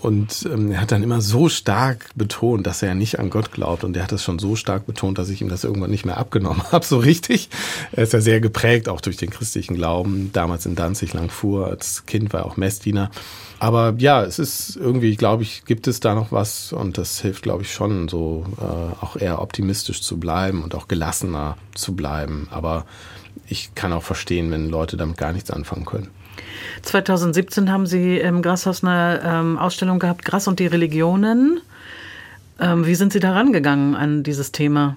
[0.01, 3.83] Und ähm, er hat dann immer so stark betont, dass er nicht an Gott glaubt.
[3.83, 6.17] Und er hat das schon so stark betont, dass ich ihm das irgendwann nicht mehr
[6.17, 7.49] abgenommen habe, so richtig.
[7.91, 10.31] Er ist ja sehr geprägt, auch durch den christlichen Glauben.
[10.31, 13.11] Damals in Danzig lang fuhr, als Kind war er auch Messdiener.
[13.59, 17.43] Aber ja, es ist irgendwie, glaube ich, gibt es da noch was und das hilft,
[17.43, 22.47] glaube ich, schon, so äh, auch eher optimistisch zu bleiben und auch gelassener zu bleiben.
[22.51, 22.85] Aber
[23.47, 26.07] ich kann auch verstehen, wenn Leute damit gar nichts anfangen können.
[26.81, 31.61] 2017 haben Sie im Grashaus eine ähm, Ausstellung gehabt, Gras und die Religionen.
[32.59, 34.95] Ähm, wie sind Sie da rangegangen an dieses Thema?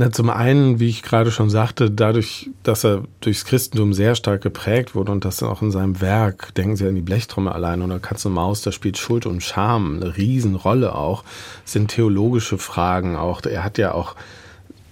[0.00, 4.42] Na, zum einen, wie ich gerade schon sagte, dadurch, dass er durchs Christentum sehr stark
[4.42, 7.98] geprägt wurde und das auch in seinem Werk, denken Sie an die Blechtrommel allein oder
[7.98, 11.24] Katze und Maus, da spielt Schuld und Scham eine Riesenrolle auch,
[11.64, 13.42] sind theologische Fragen auch.
[13.42, 14.14] Er hat ja auch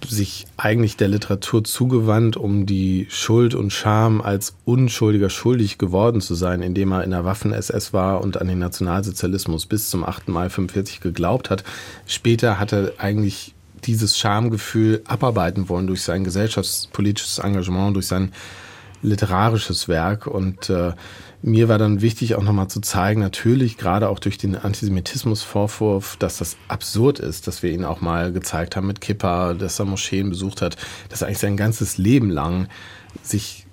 [0.09, 6.35] sich eigentlich der Literatur zugewandt, um die Schuld und Scham als Unschuldiger schuldig geworden zu
[6.35, 10.29] sein, indem er in der Waffen-SS war und an den Nationalsozialismus bis zum 8.
[10.29, 11.63] Mai 45 geglaubt hat.
[12.05, 18.31] Später hat er eigentlich dieses Schamgefühl abarbeiten wollen durch sein gesellschaftspolitisches Engagement, durch sein
[19.01, 20.93] literarisches Werk und äh,
[21.41, 26.37] mir war dann wichtig, auch nochmal zu zeigen, natürlich gerade auch durch den Antisemitismusvorwurf, dass
[26.37, 30.29] das absurd ist, dass wir ihn auch mal gezeigt haben mit Kippa, dass er Moscheen
[30.29, 30.77] besucht hat,
[31.09, 32.67] dass er eigentlich sein ganzes Leben lang
[33.21, 33.66] sich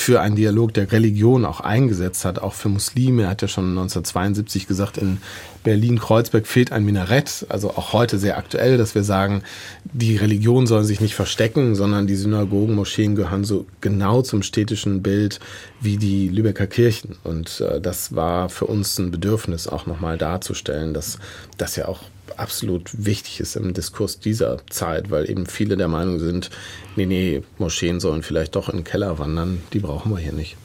[0.00, 3.24] für einen Dialog der Religion auch eingesetzt hat, auch für Muslime.
[3.24, 5.18] Er hat ja schon 1972 gesagt, in
[5.64, 9.42] Berlin-Kreuzberg fehlt ein Minarett, also auch heute sehr aktuell, dass wir sagen,
[9.84, 15.02] die Religion soll sich nicht verstecken, sondern die Synagogen, Moscheen gehören so genau zum städtischen
[15.02, 15.40] Bild
[15.80, 17.16] wie die Lübecker Kirchen.
[17.24, 21.18] Und äh, das war für uns ein Bedürfnis, auch nochmal darzustellen, dass
[21.56, 22.02] das ja auch
[22.36, 26.50] absolut wichtig ist im Diskurs dieser Zeit, weil eben viele der Meinung sind,
[26.96, 30.56] nee, nee, Moscheen sollen vielleicht doch in den Keller wandern, die brauchen wir hier nicht.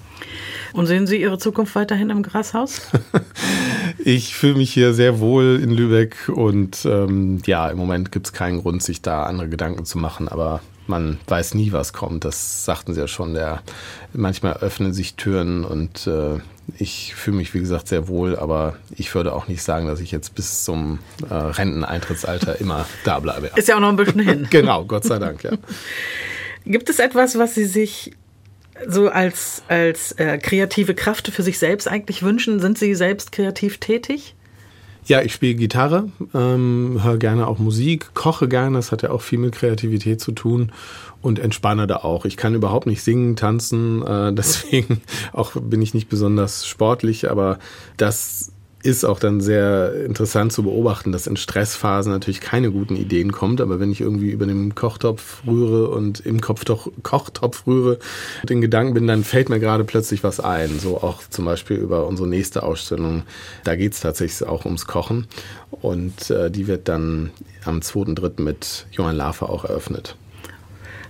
[0.74, 2.82] Und sehen Sie Ihre Zukunft weiterhin im Grashaus?
[4.04, 8.34] ich fühle mich hier sehr wohl in Lübeck und ähm, ja, im Moment gibt es
[8.34, 12.26] keinen Grund, sich da andere Gedanken zu machen, aber man weiß nie, was kommt.
[12.26, 13.34] Das sagten Sie ja schon.
[13.34, 13.62] Der,
[14.14, 16.40] manchmal öffnen sich Türen und äh,
[16.80, 20.12] ich fühle mich, wie gesagt, sehr wohl, aber ich würde auch nicht sagen, dass ich
[20.12, 21.00] jetzt bis zum
[21.30, 23.52] äh, Renteneintrittsalter immer da bleibe.
[23.56, 24.48] Ist ja auch noch ein bisschen hin.
[24.52, 25.52] genau, Gott sei Dank, ja.
[26.66, 28.14] Gibt es etwas, was Sie sich
[28.88, 32.60] so als, als äh, kreative Kraft für sich selbst eigentlich wünschen?
[32.60, 34.36] Sind Sie selbst kreativ tätig?
[35.06, 39.22] Ja, ich spiele Gitarre, ähm, höre gerne auch Musik, koche gerne, das hat ja auch
[39.22, 40.72] viel mit Kreativität zu tun
[41.22, 42.24] und entspanne da auch.
[42.24, 45.02] Ich kann überhaupt nicht singen, tanzen, äh, deswegen
[45.34, 47.60] auch bin ich nicht besonders sportlich, aber
[47.98, 48.53] das
[48.84, 53.62] ist auch dann sehr interessant zu beobachten, dass in Stressphasen natürlich keine guten Ideen kommt,
[53.62, 57.98] aber wenn ich irgendwie über den Kochtopf rühre und im Kopftopf, Kochtopf rühre,
[58.44, 60.80] den Gedanken bin, dann fällt mir gerade plötzlich was ein.
[60.80, 63.24] So auch zum Beispiel über unsere nächste Ausstellung.
[63.64, 65.28] Da geht es tatsächlich auch ums Kochen
[65.72, 67.32] und äh, die wird dann
[67.64, 68.42] am 2.3.
[68.42, 70.18] mit Johann Lafer auch eröffnet.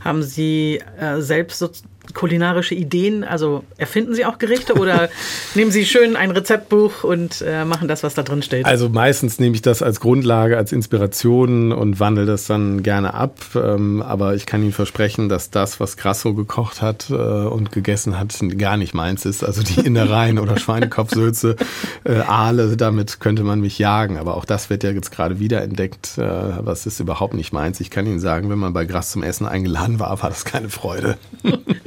[0.02, 1.70] Haben Sie äh, selbst so
[2.14, 3.24] kulinarische Ideen?
[3.24, 5.10] Also erfinden Sie auch Gerichte oder
[5.56, 8.66] nehmen Sie schön ein Rezeptbuch und äh, machen das, was da drin steht?
[8.66, 13.40] Also meistens nehme ich das als Grundlage, als Inspiration und wandle das dann gerne ab.
[13.56, 18.20] Ähm, aber ich kann Ihnen versprechen, dass das, was Grasso gekocht hat äh, und gegessen
[18.20, 19.44] hat, gar nicht meins ist.
[19.44, 21.56] Also die Innereien oder Schweinekopfsülze,
[22.04, 24.18] äh, Aale, damit könnte man mich jagen.
[24.18, 26.18] Aber auch das wird ja jetzt gerade wieder entdeckt.
[26.18, 26.24] Äh,
[26.74, 27.80] es ist überhaupt nicht meins.
[27.80, 30.70] Ich kann Ihnen sagen, wenn man bei Grass zum Essen eingeladen war, war das keine
[30.70, 31.18] Freude.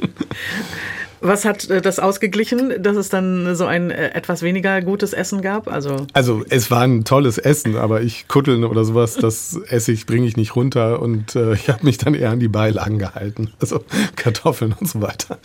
[1.19, 5.41] Was hat äh, das ausgeglichen, dass es dann so ein äh, etwas weniger gutes Essen
[5.41, 5.67] gab?
[5.67, 10.05] Also, also es war ein tolles Essen, aber ich kutteln oder sowas, das esse ich,
[10.05, 13.51] bringe ich nicht runter und äh, ich habe mich dann eher an die Beilagen gehalten.
[13.59, 13.83] Also
[14.15, 15.39] Kartoffeln und so weiter.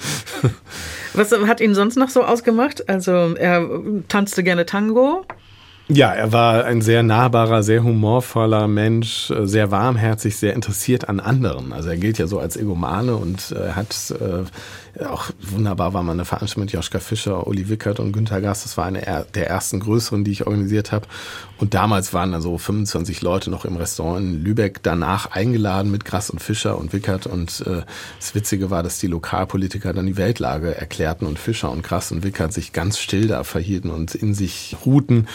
[1.14, 2.88] Was hat ihn sonst noch so ausgemacht?
[2.88, 3.66] Also er
[4.08, 5.24] tanzte gerne Tango.
[5.88, 11.20] Ja, er war ein sehr nahbarer, sehr humorvoller Mensch, äh, sehr warmherzig, sehr interessiert an
[11.20, 11.72] anderen.
[11.72, 14.44] Also er gilt ja so als Egomane und äh, hat äh,
[15.00, 18.64] auch wunderbar war mal eine Veranstaltung mit Joschka Fischer, Uli Wickert und Günter Gast.
[18.64, 21.06] Das war eine der ersten größeren, die ich organisiert habe.
[21.58, 26.04] Und damals waren da so 25 Leute noch im Restaurant in Lübeck danach eingeladen mit
[26.04, 27.26] Grass und Fischer und Wickert.
[27.26, 27.82] Und äh,
[28.18, 32.22] das Witzige war, dass die Lokalpolitiker dann die Weltlage erklärten und Fischer und Grass und
[32.22, 35.26] Wickert sich ganz still da verhielten und in sich ruhten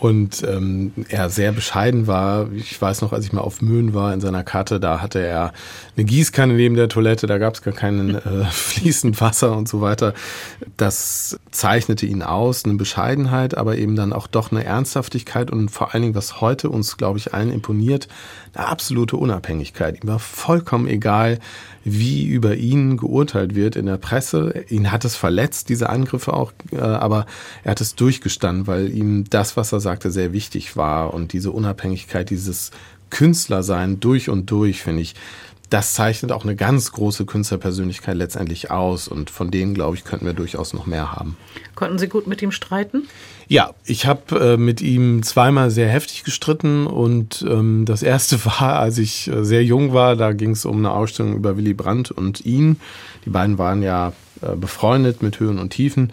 [0.00, 2.50] und ähm, er sehr bescheiden war.
[2.52, 5.52] Ich weiß noch, als ich mal auf Möhn war in seiner Karte, da hatte er
[5.94, 8.46] eine Gießkanne neben der Toilette, da gab es gar keinen äh,
[9.00, 10.14] fließend Wasser und so weiter.
[10.76, 15.94] Das zeichnete ihn aus, eine Bescheidenheit, aber eben dann auch doch eine Ernsthaftigkeit und vor
[15.94, 18.08] allen Dingen, was heute uns, glaube ich, allen imponiert,
[18.54, 20.02] eine absolute Unabhängigkeit.
[20.02, 21.38] Ihm war vollkommen egal,
[21.84, 24.64] wie über ihn geurteilt wird in der Presse.
[24.68, 27.26] Ihn hat es verletzt, diese Angriffe auch, äh, aber
[27.64, 31.50] er hat es durchgestanden, weil ihm das, was er sagte, sehr wichtig war und diese
[31.50, 32.70] Unabhängigkeit, dieses
[33.08, 35.14] Künstlersein durch und durch, finde ich,
[35.70, 39.08] das zeichnet auch eine ganz große Künstlerpersönlichkeit letztendlich aus.
[39.08, 41.36] Und von denen, glaube ich, könnten wir durchaus noch mehr haben.
[41.76, 43.08] Konnten Sie gut mit ihm streiten?
[43.46, 46.86] Ja, ich habe äh, mit ihm zweimal sehr heftig gestritten.
[46.86, 50.78] Und ähm, das erste war, als ich äh, sehr jung war, da ging es um
[50.78, 52.80] eine Ausstellung über Willy Brandt und ihn.
[53.24, 56.12] Die beiden waren ja äh, befreundet mit Höhen und Tiefen.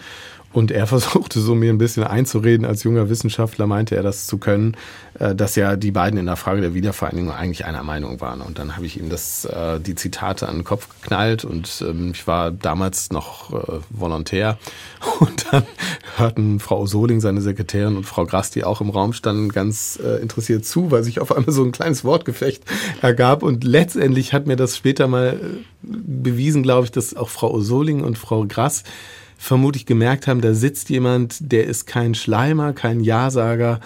[0.53, 4.37] Und er versuchte so mir ein bisschen einzureden, als junger Wissenschaftler meinte er das zu
[4.37, 4.75] können,
[5.19, 8.41] äh, dass ja die beiden in der Frage der Wiedervereinigung eigentlich einer Meinung waren.
[8.41, 12.11] Und dann habe ich ihm das, äh, die Zitate an den Kopf geknallt und ähm,
[12.13, 14.57] ich war damals noch äh, Volontär.
[15.19, 15.63] Und dann
[16.17, 20.65] hörten Frau Soling, seine Sekretärin und Frau Grass, die auch im Raum standen, ganz interessiert
[20.65, 22.63] zu, weil sich auf einmal so ein kleines Wortgefecht
[23.01, 23.41] ergab.
[23.41, 25.39] Und letztendlich hat mir das später mal
[25.81, 28.83] bewiesen, glaube ich, dass auch Frau Soling und Frau Grass
[29.37, 33.79] vermutlich gemerkt haben, da sitzt jemand, der ist kein Schleimer, kein Ja-Sager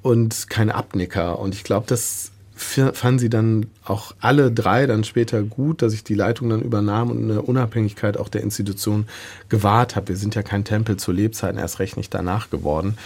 [0.00, 1.38] und kein Abnicker.
[1.38, 6.04] Und ich glaube, das fanden sie dann auch alle drei dann später gut, dass ich
[6.04, 9.06] die Leitung dann übernahm und eine Unabhängigkeit auch der Institution
[9.48, 10.08] gewahrt habe.
[10.08, 12.96] Wir sind ja kein Tempel zu Lebzeiten, erst recht nicht danach geworden.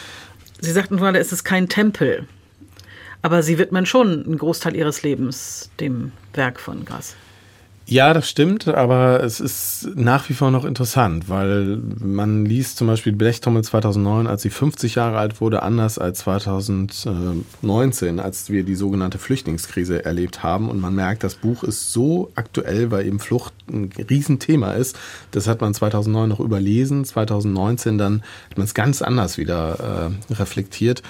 [0.60, 2.26] Sie sagten gerade, es ist kein Tempel.
[3.22, 7.16] Aber Sie widmen schon einen Großteil Ihres Lebens dem Werk von Grass.
[7.88, 12.88] Ja, das stimmt, aber es ist nach wie vor noch interessant, weil man liest zum
[12.88, 18.74] Beispiel Blechtrommel 2009, als sie 50 Jahre alt wurde, anders als 2019, als wir die
[18.74, 20.68] sogenannte Flüchtlingskrise erlebt haben.
[20.68, 24.98] Und man merkt, das Buch ist so aktuell, weil eben Flucht ein Riesenthema ist.
[25.30, 30.34] Das hat man 2009 noch überlesen, 2019 dann hat man es ganz anders wieder äh,
[30.34, 31.04] reflektiert.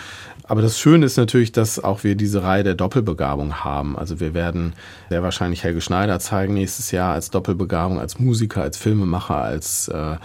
[0.49, 3.99] Aber das Schöne ist natürlich, dass auch wir diese Reihe der Doppelbegabung haben.
[3.99, 4.75] Also wir werden
[5.09, 10.17] sehr wahrscheinlich Helge Schneider zeigen nächstes Jahr als Doppelbegabung, als Musiker, als Filmemacher, als äh,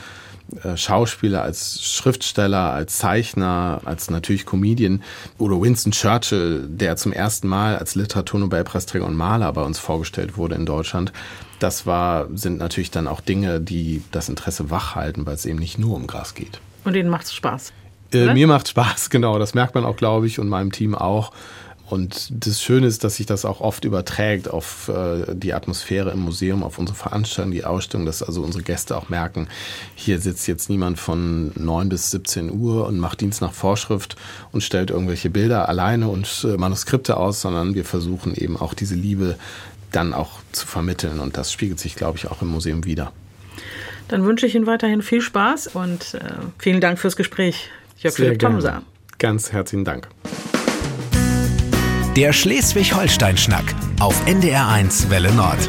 [0.63, 5.01] äh, Schauspieler, als Schriftsteller, als Zeichner, als natürlich Comedian
[5.39, 10.55] oder Winston Churchill, der zum ersten Mal als Literaturnobelpreisträger und Maler bei uns vorgestellt wurde
[10.55, 11.13] in Deutschland.
[11.59, 15.79] Das war, sind natürlich dann auch Dinge, die das Interesse wachhalten, weil es eben nicht
[15.79, 16.59] nur um Gras geht.
[16.83, 17.73] Und Ihnen macht es Spaß.
[18.13, 19.39] Äh, mir macht Spaß, genau.
[19.39, 21.31] Das merkt man auch, glaube ich, und meinem Team auch.
[21.91, 26.19] Und das Schöne ist, dass sich das auch oft überträgt auf äh, die Atmosphäre im
[26.19, 29.49] Museum, auf unsere Veranstaltung, die Ausstellung, dass also unsere Gäste auch merken,
[29.95, 34.15] hier sitzt jetzt niemand von 9 bis 17 Uhr und macht Dienst nach Vorschrift
[34.53, 38.95] und stellt irgendwelche Bilder alleine und äh, Manuskripte aus, sondern wir versuchen eben auch diese
[38.95, 39.35] Liebe
[39.91, 41.19] dann auch zu vermitteln.
[41.19, 43.11] Und das spiegelt sich, glaube ich, auch im Museum wieder.
[44.07, 46.19] Dann wünsche ich Ihnen weiterhin viel Spaß und äh,
[46.57, 47.69] vielen Dank fürs Gespräch,
[48.01, 48.81] Jörg Philipp Tomsa.
[49.19, 50.07] Ganz herzlichen Dank.
[52.15, 55.59] Der Schleswig-Holstein-Schnack auf NDR1 Welle Nord.